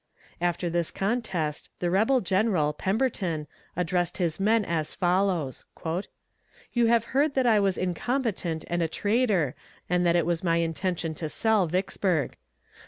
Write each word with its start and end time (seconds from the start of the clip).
After 0.41 0.67
this 0.67 0.89
contest 0.89 1.69
the 1.77 1.91
rebel 1.91 2.21
general, 2.21 2.73
Pemberton, 2.73 3.45
addressed 3.75 4.17
his 4.17 4.39
men 4.39 4.65
as 4.65 4.95
follows: 4.95 5.65
"You 6.73 6.87
have 6.87 7.03
heard 7.13 7.35
that 7.35 7.45
I 7.45 7.59
was 7.59 7.77
incompetent 7.77 8.65
and 8.67 8.81
a 8.81 8.87
traitor, 8.87 9.53
and 9.87 10.03
that 10.03 10.15
it 10.15 10.25
was 10.25 10.43
my 10.43 10.57
intention 10.57 11.13
to 11.13 11.29
sell 11.29 11.67
Vicksburg. 11.67 12.35